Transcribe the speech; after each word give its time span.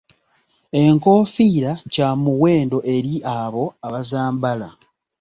Enkoofiira 0.83 1.71
kya 1.93 2.09
muwendo 2.23 2.77
eri 2.95 3.15
abo 3.41 3.65
abazambala. 3.85 4.69